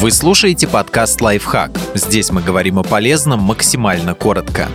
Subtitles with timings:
[0.00, 1.72] Вы слушаете подкаст «Лайфхак».
[1.94, 4.68] Здесь мы говорим о полезном максимально коротко.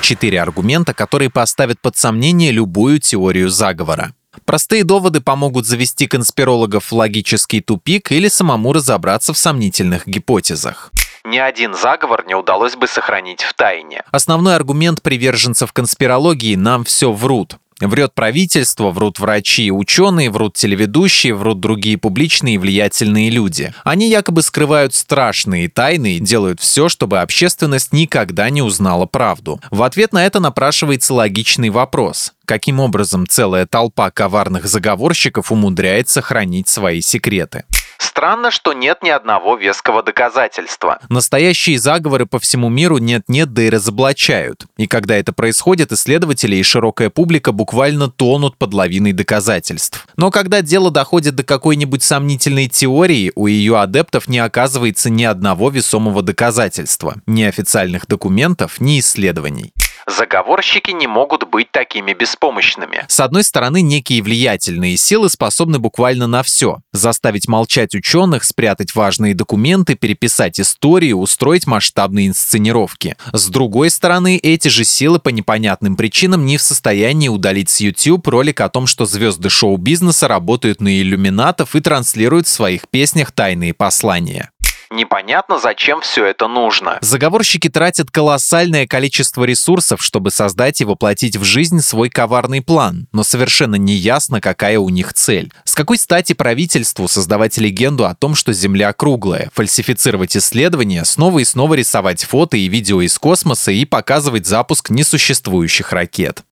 [0.00, 4.14] Четыре аргумента, которые поставят под сомнение любую теорию заговора.
[4.44, 10.92] Простые доводы помогут завести конспирологов в логический тупик или самому разобраться в сомнительных гипотезах
[11.24, 14.02] ни один заговор не удалось бы сохранить в тайне.
[14.10, 17.56] Основной аргумент приверженцев конспирологии «нам все врут».
[17.82, 23.74] Врет правительство, врут врачи ученые, врут телеведущие, врут другие публичные и влиятельные люди.
[23.82, 29.60] Они якобы скрывают страшные тайны и делают все, чтобы общественность никогда не узнала правду.
[29.72, 32.32] В ответ на это напрашивается логичный вопрос.
[32.44, 37.64] Каким образом целая толпа коварных заговорщиков умудряется хранить свои секреты?
[38.02, 40.98] Странно, что нет ни одного веского доказательства.
[41.08, 44.66] Настоящие заговоры по всему миру нет-нет, да и разоблачают.
[44.76, 50.06] И когда это происходит, исследователи и широкая публика буквально тонут под лавиной доказательств.
[50.16, 55.70] Но когда дело доходит до какой-нибудь сомнительной теории, у ее адептов не оказывается ни одного
[55.70, 59.72] весомого доказательства, ни официальных документов, ни исследований.
[60.06, 63.04] Заговорщики не могут быть такими беспомощными.
[63.08, 66.78] С одной стороны, некие влиятельные силы способны буквально на все.
[66.92, 73.16] Заставить молчать ученых, спрятать важные документы, переписать историю, устроить масштабные инсценировки.
[73.32, 78.26] С другой стороны, эти же силы по непонятным причинам не в состоянии удалить с YouTube
[78.28, 83.74] ролик о том, что звезды шоу-бизнеса работают на иллюминатов и транслируют в своих песнях тайные
[83.74, 84.51] послания.
[84.92, 86.98] Непонятно, зачем все это нужно.
[87.00, 93.24] Заговорщики тратят колоссальное количество ресурсов, чтобы создать и воплотить в жизнь свой коварный план, но
[93.24, 95.50] совершенно не ясно, какая у них цель.
[95.64, 101.44] С какой стати правительству создавать легенду о том, что Земля круглая, фальсифицировать исследования, снова и
[101.44, 106.42] снова рисовать фото и видео из космоса и показывать запуск несуществующих ракет?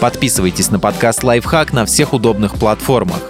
[0.00, 3.29] Подписывайтесь на подкаст «Лайфхак» на всех удобных платформах.